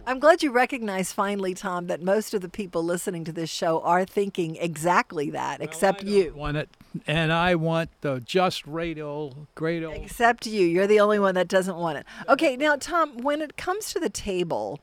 I'm 0.06 0.20
glad 0.20 0.44
you 0.44 0.52
recognize 0.52 1.14
finally, 1.14 1.54
Tom, 1.54 1.88
that 1.88 2.02
most 2.02 2.34
of 2.34 2.42
the 2.42 2.50
people 2.50 2.84
listening 2.84 3.24
to 3.26 3.32
this 3.32 3.50
show 3.50 3.82
are 3.82 4.06
thinking 4.06 4.56
exactly 4.58 5.30
that, 5.32 5.62
except 5.62 6.04
Well, 6.04 6.12
I 6.12 6.16
don't 6.16 6.26
you. 6.26 6.34
want 6.34 6.58
it. 6.58 6.70
And 7.08 7.32
I 7.32 7.56
want 7.56 7.90
the 8.02 8.20
just 8.20 8.64
great 8.64 9.00
old, 9.00 9.48
great 9.56 9.84
old. 9.84 9.96
Except 9.96 10.46
you. 10.46 10.66
You're 10.66 10.88
the 10.88 11.00
only 11.00 11.20
one 11.20 11.36
that 11.36 11.48
doesn't 11.48 11.78
want 11.78 11.98
it. 12.00 12.06
Okay, 12.28 12.58
now, 12.58 12.76
Tom, 12.76 13.18
when 13.20 13.42
it 13.42 13.56
comes 13.56 13.94
to 13.94 14.00
the 14.00 14.10
table 14.10 14.80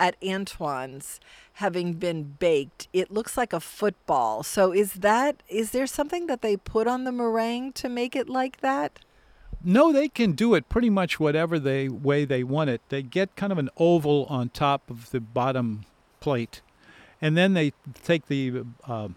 at 0.00 0.16
Antoine's 0.22 1.20
having 1.54 1.92
been 1.94 2.22
baked, 2.38 2.88
it 2.92 3.10
looks 3.10 3.36
like 3.36 3.52
a 3.52 3.60
football. 3.60 4.42
So 4.42 4.72
is 4.72 4.94
that 4.94 5.42
is 5.48 5.72
there 5.72 5.86
something 5.86 6.26
that 6.26 6.42
they 6.42 6.56
put 6.56 6.86
on 6.86 7.04
the 7.04 7.12
meringue 7.12 7.72
to 7.74 7.88
make 7.88 8.16
it 8.16 8.28
like 8.28 8.60
that? 8.60 8.98
No, 9.64 9.92
they 9.92 10.08
can 10.08 10.32
do 10.32 10.54
it 10.54 10.68
pretty 10.68 10.90
much 10.90 11.20
whatever 11.20 11.58
they 11.58 11.88
way 11.88 12.24
they 12.24 12.42
want 12.42 12.70
it. 12.70 12.80
They 12.88 13.02
get 13.02 13.36
kind 13.36 13.52
of 13.52 13.58
an 13.58 13.70
oval 13.76 14.26
on 14.28 14.48
top 14.48 14.90
of 14.90 15.10
the 15.10 15.20
bottom 15.20 15.84
plate, 16.20 16.62
and 17.20 17.36
then 17.36 17.54
they 17.54 17.72
take 18.02 18.26
the 18.26 18.64
uh, 18.86 19.08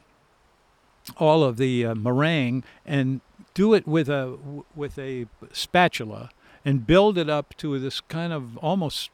all 1.17 1.43
of 1.43 1.57
the 1.57 1.85
uh, 1.85 1.95
meringue 1.95 2.63
and 2.85 3.21
do 3.53 3.73
it 3.73 3.87
with 3.87 4.09
a 4.09 4.37
with 4.75 4.97
a 4.99 5.25
spatula 5.51 6.29
and 6.63 6.85
build 6.85 7.17
it 7.17 7.29
up 7.29 7.55
to 7.57 7.79
this 7.79 8.01
kind 8.01 8.33
of 8.33 8.57
almost 8.57 9.09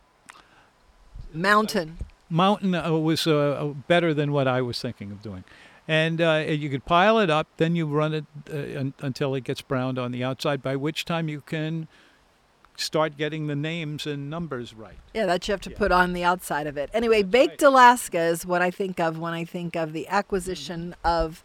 Mountain. 1.33 1.97
mountain 2.29 2.75
uh, 2.75 2.91
was 2.91 3.27
uh, 3.27 3.73
better 3.87 4.13
than 4.13 4.31
what 4.31 4.47
I 4.47 4.61
was 4.61 4.81
thinking 4.81 5.11
of 5.11 5.21
doing. 5.21 5.43
And 5.87 6.21
uh, 6.21 6.45
you 6.47 6.69
could 6.69 6.85
pile 6.85 7.17
it 7.19 7.29
up, 7.29 7.47
then 7.57 7.75
you 7.75 7.85
run 7.85 8.13
it 8.13 8.25
uh, 8.51 8.79
un- 8.79 8.93
until 8.99 9.33
it 9.35 9.43
gets 9.43 9.61
browned 9.61 9.97
on 9.99 10.11
the 10.11 10.23
outside, 10.23 10.61
by 10.61 10.75
which 10.75 11.05
time 11.05 11.27
you 11.27 11.41
can 11.41 11.87
start 12.77 13.17
getting 13.17 13.47
the 13.47 13.55
names 13.55 14.07
and 14.07 14.29
numbers 14.29 14.73
right. 14.73 14.97
Yeah, 15.13 15.25
that 15.25 15.47
you 15.47 15.51
have 15.51 15.61
to 15.61 15.69
Yeah. 15.71 15.77
put 15.77 15.91
on 15.91 16.13
the 16.13 16.23
outside 16.23 16.65
of 16.67 16.77
it. 16.77 16.89
Anyway, 16.93 17.21
That's 17.21 17.31
baked 17.31 17.61
right. 17.61 17.67
Alaska 17.69 18.19
is 18.19 18.45
what 18.45 18.61
I 18.61 18.71
think 18.71 18.99
of 18.99 19.19
when 19.19 19.33
I 19.33 19.43
think 19.43 19.75
of 19.75 19.91
the 19.93 20.07
acquisition 20.07 20.95
of 21.03 21.43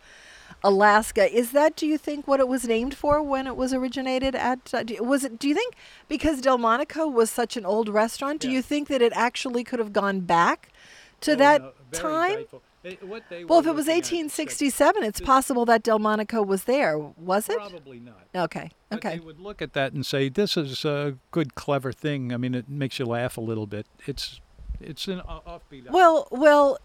Alaska. 0.62 1.30
Is 1.34 1.50
that, 1.52 1.76
do 1.76 1.86
you 1.86 1.98
think, 1.98 2.26
what 2.28 2.40
it 2.40 2.48
was 2.48 2.64
named 2.66 2.94
for 2.94 3.22
when 3.22 3.46
it 3.46 3.56
was 3.56 3.74
originated 3.74 4.34
at? 4.34 4.72
Uh, 4.72 4.82
do, 4.84 5.02
was 5.02 5.24
it? 5.24 5.38
Do 5.38 5.48
you 5.48 5.54
think 5.54 5.74
because 6.08 6.40
Delmonico 6.40 7.06
was 7.08 7.30
such 7.30 7.56
an 7.56 7.66
old 7.66 7.88
restaurant? 7.88 8.40
Do 8.40 8.48
Yeah. 8.48 8.54
you 8.54 8.62
think 8.62 8.88
that 8.88 9.02
it 9.02 9.12
actually 9.14 9.64
could 9.64 9.78
have 9.78 9.92
gone 9.92 10.20
back 10.20 10.70
to 11.22 11.32
Oh, 11.32 11.36
that 11.36 11.60
no, 11.62 11.72
time? 11.92 12.44
They- 12.86 13.06
what 13.06 13.24
they 13.28 13.44
Well, 13.44 13.58
if 13.58 13.66
it 13.66 13.74
was 13.74 13.86
looking 13.86 13.98
at 14.00 14.04
1867, 14.06 15.02
it's 15.02 15.18
this- 15.18 15.26
possible 15.26 15.64
that 15.64 15.82
Delmonico 15.82 16.40
was 16.42 16.64
there. 16.64 16.96
Was 16.96 17.48
it? 17.48 17.56
Probably 17.56 17.98
not. 17.98 18.20
Okay. 18.34 18.70
But 18.90 18.98
Okay. 18.98 19.18
they 19.18 19.24
would 19.24 19.40
look 19.40 19.60
at 19.60 19.72
that 19.72 19.92
and 19.92 20.06
say, 20.06 20.28
"This 20.28 20.56
is 20.56 20.84
a 20.84 21.16
good, 21.32 21.54
clever 21.56 21.90
thing." 21.92 22.32
I 22.32 22.36
mean, 22.36 22.54
it 22.54 22.68
makes 22.68 22.98
you 23.00 23.06
laugh 23.06 23.36
a 23.36 23.40
little 23.40 23.66
bit. 23.66 23.86
It's, 24.06 24.40
it's 24.80 25.08
an 25.08 25.20
offbeat. 25.20 25.90
Well, 25.90 26.28
well, 26.30 26.78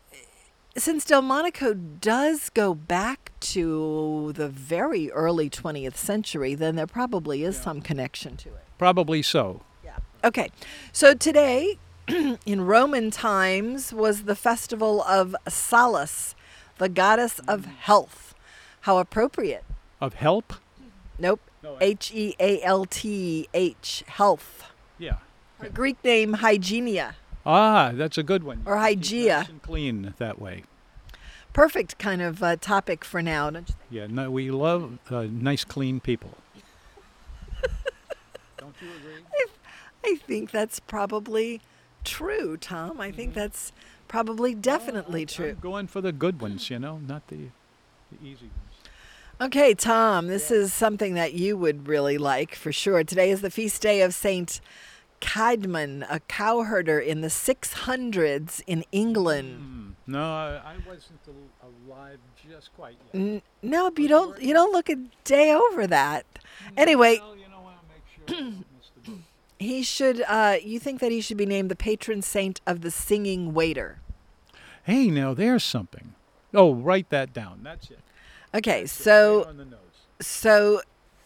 since 0.75 1.05
Delmonico 1.05 1.73
does 1.75 2.49
go 2.49 2.73
back 2.73 3.31
to 3.41 4.31
the 4.35 4.47
very 4.49 5.11
early 5.11 5.49
20th 5.51 5.97
century, 5.97 6.55
then 6.55 6.75
there 6.77 6.87
probably 6.87 7.43
is 7.43 7.57
Yeah. 7.57 7.61
some 7.63 7.81
connection 7.81 8.37
to 8.37 8.49
it. 8.49 8.65
probably 8.79 9.21
so. 9.21 9.61
Yeah. 9.83 9.97
Okay. 10.23 10.49
So 10.91 11.13
today, 11.13 11.77
in 12.45 12.65
Roman 12.65 13.11
times 13.11 13.93
was 13.93 14.23
the 14.23 14.35
festival 14.35 15.01
of 15.03 15.35
Salus, 15.47 16.35
the 16.77 16.89
goddess 16.89 17.39
of 17.47 17.65
health. 17.65 18.33
How 18.81 18.97
appropriate. 18.97 19.63
Of 19.99 20.15
help? 20.15 20.53
Nope. 21.19 21.41
No, 21.63 21.75
I- 21.75 21.83
H 21.83 22.11
E 22.13 22.35
A 22.39 22.61
L 22.63 22.85
T 22.85 23.47
H, 23.53 24.03
health. 24.07 24.63
Yeah. 24.97 25.17
Her 25.59 25.69
Greek 25.69 26.03
name, 26.03 26.35
Hygienia. 26.37 27.13
Ah, 27.45 27.91
that's 27.93 28.17
a 28.17 28.23
good 28.23 28.43
one. 28.43 28.63
Or 28.65 28.75
Keep 28.87 28.99
Hygeia. 29.01 29.27
nice 29.47 29.49
clean 29.61 30.13
that 30.17 30.39
way. 30.39 30.63
Perfect 31.53 31.97
kind 31.99 32.21
of 32.21 32.41
uh, 32.41 32.55
topic 32.55 33.03
for 33.05 33.21
now. 33.21 33.49
Don't 33.51 33.69
you 33.69 33.75
think? 33.75 33.91
Yeah, 33.91 34.07
no, 34.07 34.31
we 34.31 34.49
love 34.51 34.97
uh, 35.11 35.27
nice, 35.29 35.63
clean 35.63 35.99
people. 35.99 36.35
Don't 38.57 38.75
you 38.81 38.87
agree? 38.95 39.23
I 40.03 40.15
think 40.15 40.49
that's 40.51 40.79
probably 40.79 41.61
true, 42.03 42.57
Tom. 42.57 42.99
I 42.99 43.11
think 43.11 43.33
that's 43.33 43.71
probably 44.07 44.53
definitely 44.53 45.21
I'm 45.21 45.27
true. 45.27 45.53
going 45.53 45.87
for 45.87 46.01
the 46.01 46.11
good 46.11 46.41
ones, 46.41 46.69
you 46.69 46.79
know, 46.79 46.99
not 47.07 47.27
the, 47.27 47.49
the 48.11 48.17
easy 48.25 48.45
ones. 48.47 48.89
Okay, 49.39 49.73
Tom, 49.73 50.27
this 50.27 50.51
is 50.51 50.71
something 50.71 51.15
that 51.15 51.33
you 51.33 51.57
would 51.57 51.87
really 51.87 52.17
like 52.19 52.53
for 52.53 52.71
sure. 52.71 53.03
Today 53.03 53.31
is 53.31 53.41
the 53.41 53.49
feast 53.49 53.81
day 53.81 54.01
of 54.01 54.13
Saint 54.13 54.61
Caedmon, 55.19 56.05
a 56.09 56.19
cowherder 56.21 56.99
in 56.99 57.21
the 57.21 57.27
600s 57.27 58.61
in 58.67 58.83
England. 58.91 59.95
Mm, 60.07 60.11
no, 60.11 60.21
I, 60.21 60.61
I 60.63 60.75
wasn't 60.87 61.19
alive 61.87 62.19
just 62.47 62.73
quite 62.75 62.97
yet. 63.13 63.19
N- 63.19 63.41
no, 63.63 63.89
but 63.89 63.99
you 63.99 64.07
don't 64.09 64.41
you 64.41 64.53
don't 64.53 64.71
look 64.73 64.89
a 64.89 64.97
day 65.23 65.51
over 65.53 65.87
that. 65.87 66.25
Anyway, 66.77 67.17
Well, 67.19 67.35
you 67.35 67.47
know, 67.49 67.67
I 67.67 67.73
make 67.93 68.29
sure 68.29 68.37
I 68.37 68.41
don't 68.41 68.57
miss 68.77 68.89
the 69.05 69.11
boat. 69.11 69.19
He 69.61 69.83
should 69.83 70.21
uh, 70.27 70.57
you 70.63 70.79
think 70.79 70.99
that 70.99 71.11
he 71.11 71.21
should 71.21 71.37
be 71.37 71.45
named 71.45 71.69
the 71.69 71.75
patron 71.75 72.21
saint 72.21 72.61
of 72.65 72.81
the 72.81 72.91
singing 72.91 73.53
waiter. 73.53 73.99
Hey, 74.83 75.07
now 75.07 75.33
there's 75.33 75.63
something. 75.63 76.15
Oh, 76.53 76.73
write 76.73 77.09
that 77.11 77.33
down. 77.33 77.61
That's 77.63 77.89
it. 77.91 77.99
Okay, 78.53 78.81
That's 78.81 78.99
it, 78.99 79.03
so 79.03 79.37
right 79.39 79.47
on 79.47 79.57
the 79.57 79.67
so 80.23 80.81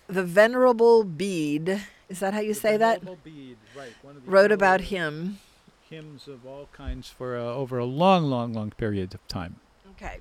the 0.07 0.23
venerable 0.23 1.03
Bede, 1.03 1.81
is 2.09 2.19
that 2.19 2.33
how 2.33 2.39
you 2.39 2.53
The 2.53 2.59
say 2.59 2.77
that? 2.77 2.99
Venerable 2.99 3.19
Bede, 3.23 3.57
right, 3.75 3.93
one 4.01 4.15
of 4.17 4.25
the 4.25 4.31
Wrote 4.31 4.51
about 4.51 4.81
him. 4.81 5.39
Hymns 5.89 6.27
of 6.27 6.45
all 6.45 6.67
kinds 6.73 7.09
for 7.09 7.37
uh, 7.37 7.41
over 7.43 7.77
a 7.77 7.85
long, 7.85 8.25
long, 8.25 8.53
long 8.53 8.71
period 8.71 9.13
of 9.13 9.25
time. 9.27 9.57
Okay. 9.91 10.19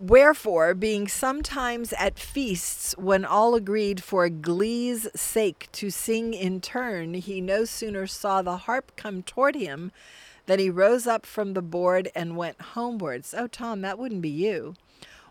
Wherefore, 0.00 0.74
being 0.74 1.08
sometimes 1.08 1.92
at 1.94 2.20
feasts, 2.20 2.94
when 2.96 3.24
all 3.24 3.56
agreed 3.56 4.00
for 4.00 4.28
glee's 4.28 5.08
sake 5.16 5.68
to 5.72 5.90
sing 5.90 6.34
in 6.34 6.60
turn, 6.60 7.14
he 7.14 7.40
no 7.40 7.64
sooner 7.64 8.06
saw 8.06 8.40
the 8.40 8.58
harp 8.58 8.92
come 8.94 9.24
toward 9.24 9.56
him 9.56 9.90
than 10.46 10.60
he 10.60 10.70
rose 10.70 11.08
up 11.08 11.26
from 11.26 11.54
the 11.54 11.62
board 11.62 12.12
and 12.14 12.36
went 12.36 12.60
homewards. 12.60 13.34
Oh, 13.36 13.48
Tom, 13.48 13.80
that 13.80 13.98
wouldn't 13.98 14.22
be 14.22 14.28
you. 14.28 14.74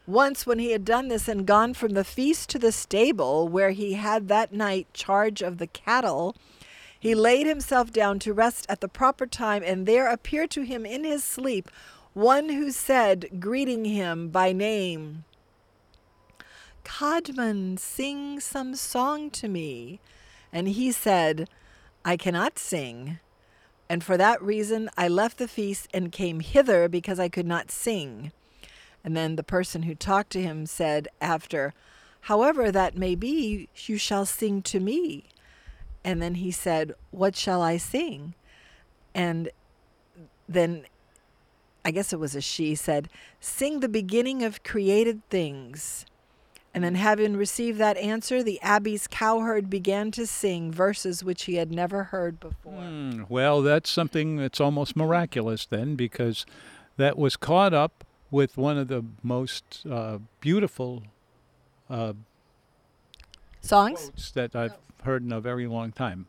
Once, 0.05 0.45
when 0.45 0.59
he 0.59 0.71
had 0.71 0.83
done 0.83 1.07
this 1.07 1.29
and 1.29 1.45
gone 1.45 1.73
from 1.73 1.93
the 1.93 2.03
feast 2.03 2.49
to 2.49 2.59
the 2.59 2.73
stable, 2.73 3.47
where 3.47 3.71
he 3.71 3.93
had 3.93 4.27
that 4.27 4.51
night 4.51 4.87
charge 4.93 5.41
of 5.41 5.59
the 5.59 5.67
cattle, 5.67 6.35
he 6.99 7.15
laid 7.15 7.47
himself 7.47 7.91
down 7.93 8.19
to 8.19 8.33
rest 8.33 8.65
at 8.67 8.81
the 8.81 8.87
proper 8.89 9.25
time, 9.25 9.63
and 9.65 9.85
there 9.85 10.07
appeared 10.07 10.51
to 10.51 10.63
him 10.63 10.85
in 10.85 11.05
his 11.05 11.23
sleep 11.23 11.71
one 12.17 12.49
who 12.49 12.71
said, 12.71 13.39
greeting 13.39 13.85
him 13.85 14.29
by 14.29 14.51
name, 14.51 15.23
Caedmon, 16.83 17.77
sing 17.77 18.39
some 18.39 18.73
song 18.73 19.29
to 19.29 19.47
me. 19.47 19.99
And 20.51 20.67
he 20.67 20.91
said, 20.91 21.47
I 22.03 22.17
cannot 22.17 22.57
sing. 22.57 23.19
And 23.87 24.03
for 24.03 24.17
that 24.17 24.41
reason 24.41 24.89
I 24.97 25.07
left 25.07 25.37
the 25.37 25.47
feast 25.47 25.89
and 25.93 26.11
came 26.11 26.39
hither 26.39 26.89
because 26.89 27.19
I 27.19 27.29
could 27.29 27.45
not 27.45 27.69
sing. 27.69 28.31
And 29.03 29.15
then 29.15 29.35
the 29.35 29.43
person 29.43 29.83
who 29.83 29.93
talked 29.93 30.31
to 30.31 30.41
him 30.41 30.65
said 30.65 31.07
after, 31.21 31.75
However 32.21 32.71
that 32.71 32.97
may 32.97 33.13
be, 33.13 33.69
you 33.85 33.97
shall 33.97 34.25
sing 34.25 34.63
to 34.63 34.79
me. 34.79 35.25
And 36.03 36.19
then 36.19 36.35
he 36.35 36.49
said, 36.49 36.95
What 37.11 37.35
shall 37.35 37.61
I 37.61 37.77
sing? 37.77 38.33
And 39.13 39.49
then 40.49 40.85
I 41.87 41.91
guess 41.91 42.11
it 42.11 42.19
was 42.19 42.35
a 42.35 42.41
she 42.41 42.75
said, 42.75 43.07
Sing 43.39 43.79
the 43.79 43.87
beginning 43.87 44.43
of 44.43 44.61
created 44.61 45.21
things. 45.29 46.05
And 46.73 46.83
then, 46.83 46.95
having 46.95 47.37
received 47.37 47.79
that 47.79 47.95
answer, 47.95 48.43
the 48.43 48.61
abbey's 48.61 49.07
cowherd 49.07 49.69
began 49.69 50.11
to 50.11 50.27
sing 50.27 50.69
verses 50.69 51.23
which 51.23 51.45
he 51.45 51.55
had 51.55 51.71
never 51.71 52.03
heard 52.03 52.41
before. 52.41 52.73
Hmm, 52.73 53.23
well, 53.29 53.61
that's 53.61 53.89
something 53.89 54.35
that's 54.35 54.59
almost 54.59 54.97
miraculous 54.97 55.65
then, 55.65 55.95
because 55.95 56.45
that 56.97 57.17
was 57.17 57.37
caught 57.37 57.73
up 57.73 58.03
with 58.31 58.57
one 58.57 58.77
of 58.77 58.89
the 58.89 59.05
most 59.23 59.85
uh, 59.89 60.17
beautiful 60.41 61.03
uh, 61.89 62.13
Songs? 63.61 64.11
that 64.35 64.57
I've 64.57 64.75
heard 65.03 65.23
in 65.23 65.31
a 65.31 65.39
very 65.39 65.67
long 65.67 65.93
time. 65.93 66.27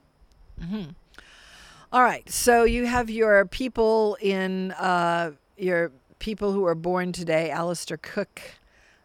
All 1.92 2.02
right. 2.02 2.30
So 2.30 2.62
you 2.62 2.86
have 2.86 3.10
your 3.10 3.44
people 3.46 4.16
in 4.20 4.70
uh, 4.72 5.32
your 5.58 5.92
people 6.18 6.52
who 6.52 6.60
were 6.62 6.74
born 6.74 7.12
today. 7.12 7.50
Alistair 7.50 7.96
Cooke, 7.96 8.40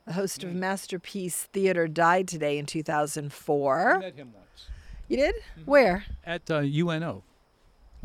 the 0.06 0.14
host 0.14 0.44
of 0.44 0.54
Masterpiece 0.54 1.44
Theater, 1.54 1.88
died 1.88 2.28
today 2.28 2.58
in 2.58 2.66
2004. 2.66 4.00
met 4.00 4.16
him 4.16 4.34
once 4.34 4.68
You 5.08 5.18
did? 5.18 5.36
Where? 5.66 6.06
at 6.26 6.50
uh, 6.50 6.60
UNO. 6.60 7.24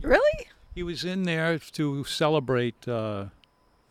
Really? 0.03 0.49
He 0.75 0.83
was 0.83 1.05
in 1.05 1.25
there 1.25 1.59
to 1.59 2.05
celebrate 2.05 2.87
uh, 2.87 3.27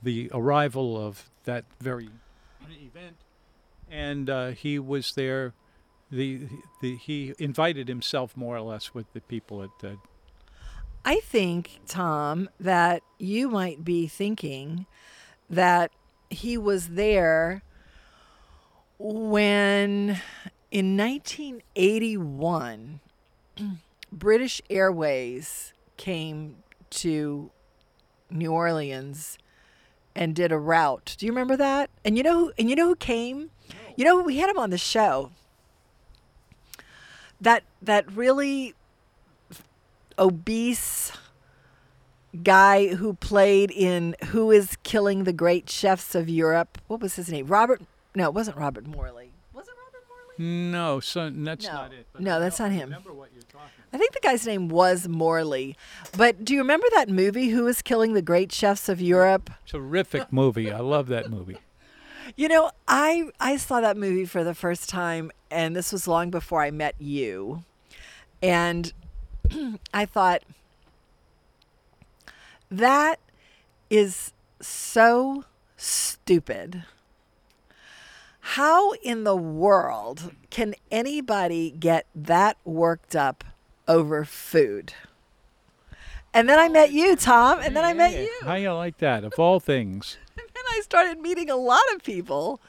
the 0.01 0.29
arrival 0.33 0.95
of 0.97 1.29
that 1.43 1.65
very 1.81 2.09
event, 2.69 3.17
and 3.89 4.29
uh, 4.29 4.47
he 4.49 4.79
was 4.79 5.13
there. 5.15 5.53
The, 6.09 6.47
the 6.81 6.95
he 6.95 7.33
invited 7.37 7.89
himself 7.89 8.37
more 8.37 8.55
or 8.55 8.61
less 8.61 8.93
with 8.93 9.11
the 9.11 9.19
people 9.19 9.63
at 9.63 9.69
uh, 9.83 9.95
I 11.07 11.21
think, 11.21 11.79
Tom, 11.87 12.49
that 12.59 13.01
you 13.17 13.47
might 13.47 13.85
be 13.85 14.07
thinking 14.07 14.85
that 15.49 15.93
he 16.29 16.57
was 16.57 16.89
there 16.89 17.63
when 18.99 20.19
in 20.69 20.97
1981 20.97 22.99
British 24.11 24.61
Airways 24.69 25.71
came 25.95 26.57
to 26.89 27.51
New 28.29 28.51
Orleans 28.51 29.37
and 30.13 30.35
did 30.35 30.51
a 30.51 30.57
route. 30.57 31.15
Do 31.17 31.25
you 31.25 31.31
remember 31.31 31.55
that? 31.55 31.89
And 32.03 32.17
you 32.17 32.23
know 32.23 32.51
and 32.59 32.69
you 32.69 32.75
know 32.75 32.89
who 32.89 32.97
came? 32.97 33.51
You 33.95 34.03
know 34.03 34.19
we 34.19 34.39
had 34.39 34.49
him 34.49 34.57
on 34.57 34.71
the 34.71 34.77
show. 34.77 35.31
That 37.39 37.63
that 37.81 38.11
really 38.11 38.75
obese 40.19 41.11
guy 42.43 42.87
who 42.95 43.13
played 43.15 43.71
in 43.71 44.15
Who 44.29 44.51
is 44.51 44.77
Killing 44.83 45.23
the 45.23 45.33
Great 45.33 45.69
Chefs 45.69 46.13
of 46.15 46.29
Europe. 46.29 46.77
What 46.87 46.99
was 46.99 47.15
his 47.15 47.29
name? 47.31 47.47
Robert 47.47 47.81
No, 48.15 48.25
it 48.27 48.33
wasn't 48.33 48.57
Robert 48.57 48.85
Morley. 48.85 49.31
Was 49.53 49.67
it 49.67 49.73
Robert 49.83 50.05
Morley? 50.09 50.71
No, 50.71 50.99
son, 50.99 51.43
that's 51.43 51.65
No. 51.65 51.73
not 51.73 51.93
it. 51.93 52.07
No, 52.19 52.39
that's 52.39 52.59
not 52.59 52.71
him. 52.71 52.89
Remember 52.89 53.13
what 53.13 53.29
you're 53.33 53.41
talking. 53.43 53.69
I 53.93 53.97
think 53.97 54.11
the 54.13 54.19
guy's 54.19 54.45
name 54.45 54.67
was 54.69 55.07
Morley. 55.07 55.77
But 56.17 56.43
do 56.43 56.53
you 56.53 56.59
remember 56.59 56.85
that 56.95 57.09
movie 57.09 57.49
Who 57.49 57.65
is 57.67 57.81
Killing 57.81 58.13
the 58.13 58.21
Great 58.21 58.51
Chefs 58.51 58.89
of 58.89 59.01
Europe? 59.01 59.49
Terrific 59.65 60.31
movie. 60.33 60.71
I 60.71 60.79
love 60.79 61.07
that 61.07 61.29
movie. 61.29 61.57
You 62.35 62.49
know, 62.49 62.71
I 62.87 63.29
I 63.39 63.55
saw 63.57 63.79
that 63.79 63.95
movie 63.97 64.25
for 64.25 64.43
the 64.43 64.53
first 64.53 64.89
time 64.89 65.31
and 65.49 65.75
this 65.75 65.93
was 65.93 66.07
long 66.07 66.29
before 66.29 66.61
I 66.61 66.71
met 66.71 66.95
you. 66.99 67.63
And 68.43 68.91
I 69.93 70.05
thought 70.05 70.43
that 72.69 73.19
is 73.89 74.33
so 74.59 75.45
stupid. 75.75 76.83
How 78.51 78.93
in 79.03 79.23
the 79.23 79.35
world 79.35 80.31
can 80.49 80.75
anybody 80.89 81.71
get 81.71 82.05
that 82.15 82.57
worked 82.63 83.15
up 83.15 83.43
over 83.87 84.23
food? 84.23 84.93
And 86.33 86.47
then 86.47 86.59
I 86.59 86.67
oh, 86.67 86.69
met 86.69 86.91
you, 86.91 87.15
Tom, 87.15 87.59
and 87.61 87.75
then 87.75 87.83
I 87.83 87.93
met 87.93 88.13
you. 88.13 88.31
How 88.43 88.55
you 88.55 88.71
like 88.73 88.99
that? 88.99 89.23
Of 89.23 89.33
all 89.37 89.59
things. 89.59 90.17
And 90.37 90.47
then 90.53 90.63
I 90.71 90.81
started 90.81 91.19
meeting 91.19 91.49
a 91.49 91.55
lot 91.55 91.81
of 91.95 92.03
people 92.03 92.61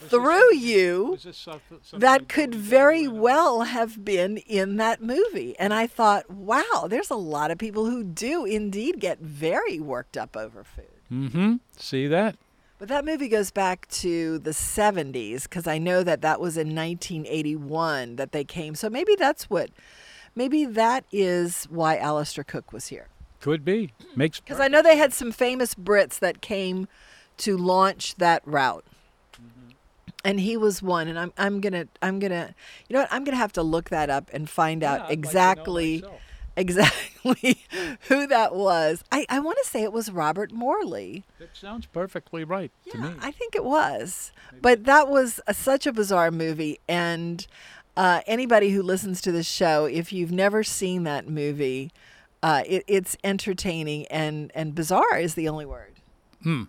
through 0.00 0.54
you 0.54 1.10
was 1.12 1.22
this 1.24 1.36
some- 1.36 1.60
something 1.82 2.00
that 2.00 2.28
could 2.28 2.54
very 2.54 3.06
well 3.06 3.62
have 3.62 4.04
been 4.04 4.38
in 4.38 4.76
that 4.76 5.02
movie. 5.02 5.54
And 5.58 5.74
I 5.74 5.86
thought, 5.86 6.30
wow, 6.30 6.86
there's 6.88 7.10
a 7.10 7.16
lot 7.16 7.50
of 7.50 7.58
people 7.58 7.86
who 7.86 8.02
do 8.02 8.44
indeed 8.44 8.98
get 8.98 9.20
very 9.20 9.78
worked 9.78 10.16
up 10.16 10.36
over 10.36 10.64
food. 10.64 10.86
Mm-hmm. 11.12 11.56
See 11.76 12.06
that? 12.06 12.36
But 12.78 12.88
that 12.88 13.04
movie 13.04 13.28
goes 13.28 13.50
back 13.50 13.86
to 13.88 14.38
the 14.38 14.52
70s 14.52 15.42
because 15.42 15.66
I 15.66 15.76
know 15.76 16.02
that 16.02 16.22
that 16.22 16.40
was 16.40 16.56
in 16.56 16.74
1981 16.74 18.16
that 18.16 18.32
they 18.32 18.42
came. 18.42 18.74
So 18.74 18.88
maybe 18.88 19.14
that's 19.16 19.50
what 19.50 19.70
maybe 20.34 20.64
that 20.64 21.04
is 21.12 21.64
why 21.64 21.98
Alistair 21.98 22.42
Cooke 22.42 22.72
was 22.72 22.86
here. 22.88 23.08
Could 23.40 23.64
be. 23.64 23.92
Makes 24.16 24.40
Because 24.40 24.60
I 24.60 24.68
know 24.68 24.80
they 24.80 24.96
had 24.96 25.12
some 25.12 25.32
famous 25.32 25.74
Brits 25.74 26.18
that 26.20 26.40
came 26.40 26.88
to 27.38 27.56
launch 27.56 28.16
that 28.16 28.42
route. 28.46 28.84
And 30.24 30.38
he 30.38 30.56
was 30.56 30.82
one, 30.82 31.08
and 31.08 31.18
I'm 31.18 31.32
I'm 31.38 31.60
gonna 31.60 31.86
I'm 32.02 32.18
gonna 32.18 32.54
you 32.88 32.94
know 32.94 33.00
what 33.00 33.12
I'm 33.12 33.24
gonna 33.24 33.38
have 33.38 33.52
to 33.52 33.62
look 33.62 33.88
that 33.90 34.10
up 34.10 34.30
and 34.32 34.48
find 34.50 34.82
Yeah, 34.82 34.92
I'd 34.92 35.00
out 35.00 35.02
like 35.04 35.12
exactly 35.12 36.04
exactly 36.56 37.64
who 38.08 38.26
that 38.26 38.54
was. 38.54 39.02
I, 39.10 39.26
I 39.28 39.40
want 39.40 39.58
to 39.62 39.68
say 39.68 39.82
it 39.82 39.92
was 39.92 40.10
Robert 40.10 40.52
Morley. 40.52 41.24
That 41.38 41.56
sounds 41.56 41.86
perfectly 41.86 42.44
right 42.44 42.70
to 42.90 42.98
Yeah, 42.98 43.10
me. 43.10 43.16
I 43.20 43.30
think 43.30 43.54
it 43.54 43.64
was. 43.64 44.32
But 44.60 44.84
that 44.84 45.08
was 45.08 45.40
a, 45.46 45.54
such 45.54 45.86
a 45.86 45.92
bizarre 45.92 46.30
movie. 46.30 46.78
And 46.88 47.46
uh, 47.96 48.20
anybody 48.26 48.70
who 48.70 48.82
listens 48.82 49.20
to 49.22 49.32
this 49.32 49.46
show, 49.48 49.86
if 49.86 50.12
you've 50.12 50.32
never 50.32 50.62
seen 50.62 51.04
that 51.04 51.28
movie, 51.28 51.92
uh, 52.42 52.62
it, 52.66 52.84
it's 52.86 53.16
entertaining 53.24 54.06
and, 54.08 54.50
and 54.54 54.74
bizarre 54.74 55.18
is 55.18 55.34
the 55.34 55.48
only 55.48 55.64
word. 55.66 55.94
Hmm. 56.42 56.64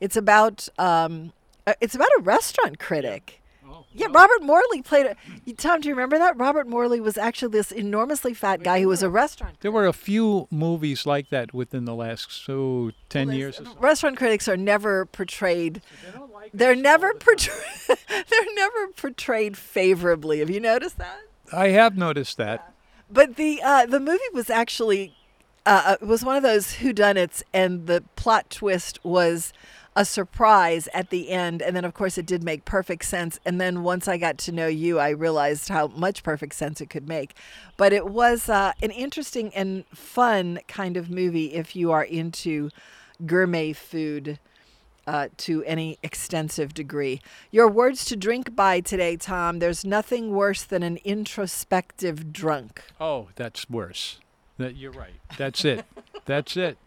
It's 0.00 0.16
about 0.16 0.68
um, 0.78 1.32
uh, 1.66 1.74
it's 1.80 1.94
about 1.94 2.08
a 2.18 2.22
restaurant 2.22 2.78
critic. 2.78 3.40
Oh, 3.66 3.84
Yeah, 3.92 4.08
Robert 4.10 4.42
Morley 4.42 4.82
played 4.82 5.06
it. 5.06 5.58
Tom, 5.58 5.80
do 5.80 5.88
you 5.88 5.94
remember 5.94 6.18
that? 6.18 6.36
Robert 6.36 6.68
Morley 6.68 7.00
was 7.00 7.16
actually 7.16 7.52
this 7.52 7.72
enormously 7.72 8.34
fat 8.34 8.62
guy 8.62 8.80
who 8.80 8.88
was 8.88 9.02
a 9.02 9.08
restaurant. 9.10 9.56
There 9.60 9.72
were 9.72 9.86
a 9.86 9.92
few 9.92 10.46
movies 10.50 11.06
like 11.06 11.30
that 11.30 11.54
within 11.54 11.84
the 11.86 11.94
last 11.94 12.30
so 12.30 12.90
ten 13.08 13.32
years. 13.32 13.60
Or 13.60 13.64
so. 13.64 13.76
Restaurant 13.80 14.16
critics 14.16 14.46
are 14.48 14.56
never 14.56 15.06
portrayed 15.06 15.80
They 16.04 16.18
don't 16.18 16.32
like 16.32 16.50
They're 16.52 16.76
never 16.76 17.12
the 17.14 17.18
portrayed. 17.24 17.98
they're 18.28 18.54
never 18.54 18.88
portrayed 18.88 19.56
favorably. 19.56 20.40
Have 20.40 20.50
you 20.50 20.60
noticed 20.60 20.98
that? 20.98 21.18
I 21.52 21.68
have 21.68 21.96
noticed 21.96 22.36
that. 22.36 22.72
But 23.10 23.36
the 23.36 23.60
uh, 23.62 23.86
the 23.86 24.00
movie 24.00 24.20
was 24.32 24.50
actually 24.50 25.14
uh, 25.66 25.96
it 26.00 26.06
was 26.06 26.24
one 26.24 26.36
of 26.36 26.42
those 26.42 26.74
whodunits, 26.76 27.42
and 27.52 27.86
the 27.86 28.02
plot 28.16 28.50
twist 28.50 28.98
was 29.04 29.52
a 29.96 30.04
surprise 30.04 30.88
at 30.92 31.10
the 31.10 31.30
end. 31.30 31.62
And 31.62 31.76
then, 31.76 31.84
of 31.84 31.94
course, 31.94 32.18
it 32.18 32.26
did 32.26 32.42
make 32.42 32.64
perfect 32.64 33.04
sense. 33.04 33.38
And 33.44 33.60
then 33.60 33.82
once 33.82 34.08
I 34.08 34.16
got 34.16 34.38
to 34.38 34.52
know 34.52 34.66
you, 34.66 34.98
I 34.98 35.10
realized 35.10 35.68
how 35.68 35.88
much 35.88 36.22
perfect 36.22 36.54
sense 36.54 36.80
it 36.80 36.90
could 36.90 37.08
make. 37.08 37.34
But 37.76 37.92
it 37.92 38.06
was 38.06 38.48
uh, 38.48 38.72
an 38.82 38.90
interesting 38.90 39.54
and 39.54 39.86
fun 39.88 40.60
kind 40.68 40.96
of 40.96 41.10
movie 41.10 41.54
if 41.54 41.76
you 41.76 41.92
are 41.92 42.04
into 42.04 42.70
gourmet 43.24 43.72
food 43.72 44.38
uh, 45.06 45.28
to 45.36 45.62
any 45.64 45.98
extensive 46.02 46.74
degree. 46.74 47.20
Your 47.50 47.68
words 47.68 48.04
to 48.06 48.16
drink 48.16 48.56
by 48.56 48.80
today, 48.80 49.16
Tom. 49.16 49.58
There's 49.58 49.84
nothing 49.84 50.32
worse 50.32 50.64
than 50.64 50.82
an 50.82 50.98
introspective 51.04 52.32
drunk. 52.32 52.82
Oh, 53.00 53.28
that's 53.36 53.68
worse. 53.68 54.18
That 54.56 54.76
you're 54.76 54.92
right. 54.92 55.14
That's 55.36 55.64
it. 55.64 55.84
That's 56.24 56.56
it. 56.56 56.78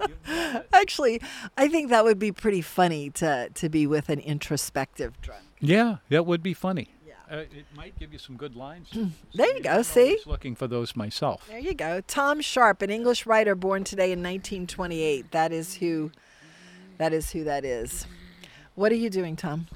You. 0.00 0.16
Actually, 0.84 1.18
I 1.56 1.66
think 1.66 1.88
that 1.88 2.04
would 2.04 2.18
be 2.18 2.30
pretty 2.30 2.60
funny 2.60 3.08
to 3.10 3.48
to 3.54 3.68
be 3.70 3.86
with 3.86 4.10
an 4.10 4.20
introspective 4.20 5.18
drunk. 5.22 5.44
Yeah, 5.60 5.96
that 6.10 6.26
would 6.26 6.42
be 6.42 6.52
funny. 6.52 6.88
Yeah. 7.06 7.14
Uh, 7.30 7.36
it 7.40 7.64
might 7.74 7.98
give 7.98 8.12
you 8.12 8.18
some 8.18 8.36
good 8.36 8.54
lines. 8.54 8.88
There 9.34 9.48
you 9.48 9.56
I'm 9.56 9.62
go, 9.62 9.70
always 9.70 9.86
see? 9.86 10.18
Looking 10.26 10.54
for 10.54 10.68
those 10.68 10.94
myself. 10.94 11.46
There 11.48 11.58
you 11.58 11.72
go. 11.72 12.02
Tom 12.02 12.42
Sharpe, 12.42 12.82
an 12.82 12.90
English 12.90 13.24
writer 13.24 13.54
born 13.54 13.82
today 13.82 14.12
in 14.12 14.18
1928. 14.18 15.30
That 15.30 15.52
is 15.52 15.76
who 15.76 16.12
that 16.98 17.14
is 17.14 17.30
who 17.30 17.44
that 17.44 17.64
is. 17.64 18.06
What 18.74 18.92
are 18.92 18.96
you 18.96 19.08
doing, 19.08 19.36
Tom? 19.36 19.68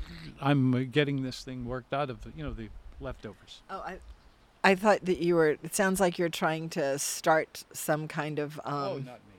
I'm 0.43 0.75
uh, 0.75 0.81
getting 0.91 1.23
this 1.23 1.43
thing 1.43 1.65
worked 1.65 1.95
out 1.95 2.11
of 2.11 2.19
you 2.37 2.45
know 2.45 2.53
the 2.53 2.69
leftovers. 3.01 3.63
Oh, 3.71 3.79
I 3.81 3.99
I 4.63 4.75
thought 4.75 5.07
that 5.07 5.19
you 5.19 5.37
were 5.37 5.57
it 5.63 5.75
sounds 5.75 6.01
like 6.01 6.19
you're 6.19 6.29
trying 6.29 6.69
to 6.71 6.99
start 6.99 7.65
some 7.73 8.09
kind 8.09 8.39
of 8.39 8.61
um 8.67 8.75
oh, 8.75 8.99
not 8.99 9.21
me. 9.31 9.39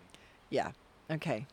Yeah. 0.49 0.71
Okay. 1.11 1.45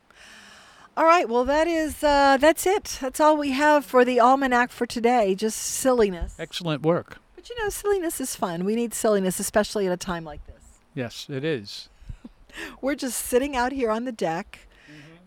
All 0.96 1.04
right. 1.04 1.28
Well, 1.28 1.44
that 1.44 1.68
is 1.68 2.02
uh, 2.02 2.38
that's 2.38 2.66
it. 2.66 2.98
That's 3.00 3.20
all 3.20 3.36
we 3.36 3.50
have 3.50 3.84
for 3.84 4.04
the 4.04 4.18
almanac 4.18 4.70
for 4.70 4.86
today. 4.86 5.34
Just 5.34 5.58
silliness. 5.58 6.34
Excellent 6.38 6.82
work. 6.82 7.18
But 7.34 7.50
you 7.50 7.62
know, 7.62 7.68
silliness 7.68 8.20
is 8.20 8.34
fun. 8.34 8.64
We 8.64 8.74
need 8.74 8.94
silliness, 8.94 9.38
especially 9.38 9.86
at 9.86 9.92
a 9.92 9.98
time 9.98 10.24
like 10.24 10.46
this. 10.46 10.80
Yes, 10.94 11.26
it 11.28 11.44
is. 11.44 11.90
We're 12.80 12.94
just 12.94 13.18
sitting 13.26 13.54
out 13.54 13.72
here 13.72 13.90
on 13.90 14.06
the 14.06 14.12
deck. 14.12 14.60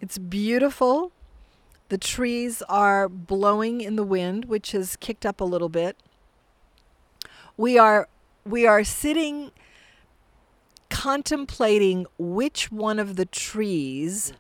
It's 0.01 0.17
beautiful. 0.17 1.11
The 1.89 1.97
trees 1.97 2.63
are 2.63 3.07
blowing 3.07 3.81
in 3.81 3.95
the 3.95 4.03
wind, 4.03 4.45
which 4.45 4.71
has 4.71 4.95
kicked 4.95 5.25
up 5.25 5.39
a 5.39 5.43
little 5.43 5.69
bit. 5.69 5.97
We 7.57 7.77
are 7.77 8.07
we 8.43 8.65
are 8.65 8.83
sitting 8.83 9.51
contemplating 10.89 12.07
which 12.17 12.71
one 12.71 12.97
of 12.97 13.15
the 13.15 13.25
trees 13.25 14.33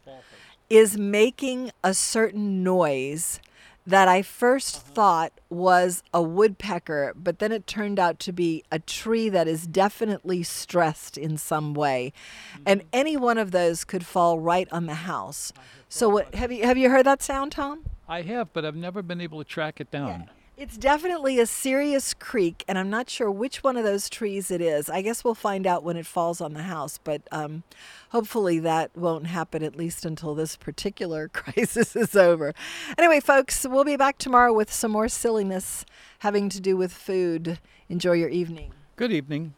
is 0.69 0.97
making 0.97 1.71
a 1.83 1.93
certain 1.93 2.63
noise 2.63 3.39
that 3.85 4.07
I 4.07 4.21
1st 4.21 4.75
uh-huh. 4.75 4.91
thought 4.93 5.33
was 5.49 6.03
a 6.13 6.21
woodpecker, 6.21 7.13
but 7.15 7.39
then 7.39 7.51
it 7.51 7.65
turned 7.65 7.99
out 7.99 8.19
to 8.19 8.31
be 8.31 8.63
a 8.71 8.77
tree 8.77 9.29
that 9.29 9.47
is 9.47 9.65
definitely 9.65 10.43
stressed 10.43 11.17
in 11.17 11.37
some 11.37 11.73
way. 11.73 12.13
And 12.65 12.81
mm-hmm. 12.81 12.89
any 12.93 13.17
one 13.17 13.37
of 13.39 13.51
those 13.51 13.83
could 13.83 14.05
fall 14.05 14.39
right 14.39 14.67
on 14.71 14.85
the 14.85 14.93
house. 14.93 15.51
So 15.87 16.07
what 16.07 16.35
have 16.35 16.51
you 16.51 16.65
have 16.65 16.77
you 16.77 16.89
heard 16.89 17.07
that 17.07 17.23
sound, 17.23 17.53
Tom? 17.53 17.83
I 18.07 18.21
have, 18.21 18.53
but 18.53 18.63
I've 18.63 18.75
never 18.75 19.01
been 19.01 19.21
able 19.21 19.39
to 19.39 19.49
track 19.49 19.81
it 19.81 19.89
down. 19.89 20.29
It's 20.59 20.75
definitely 20.75 21.39
a 21.39 21.45
serious 21.45 22.13
creak, 22.13 22.65
and 22.67 22.77
I'm 22.77 22.89
not 22.89 23.09
sure 23.09 23.31
which 23.31 23.63
one 23.63 23.77
of 23.77 23.85
those 23.85 24.09
trees 24.09 24.51
it 24.51 24.59
is. 24.59 24.89
I 24.89 25.01
guess 25.01 25.23
we'll 25.23 25.33
find 25.33 25.65
out 25.65 25.85
when 25.85 25.95
it 25.95 26.05
falls 26.05 26.41
on 26.41 26.53
the 26.53 26.63
house, 26.63 26.99
but 27.01 27.21
um, 27.31 27.63
hopefully 28.09 28.59
that 28.59 28.91
won't 28.93 29.27
happen 29.27 29.63
at 29.63 29.77
least 29.77 30.03
until 30.03 30.35
this 30.35 30.57
particular 30.57 31.29
crisis 31.33 31.95
is 31.95 32.13
over. 32.13 32.53
Anyway, 32.97 33.21
folks, 33.21 33.65
we'll 33.69 33.85
be 33.85 33.95
back 33.95 34.17
tomorrow 34.17 34.51
with 34.51 34.69
some 34.69 34.91
more 34.91 35.07
silliness 35.07 35.85
having 36.19 36.49
to 36.49 36.59
do 36.59 36.75
with 36.75 36.91
food. 36.91 37.61
Enjoy 37.87 38.11
your 38.11 38.27
evening. 38.27 38.73
Good 38.97 39.13
evening. 39.13 39.53